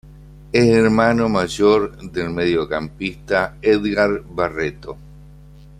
[0.51, 4.97] Es hermano mayor del mediocampista Edgar Barreto.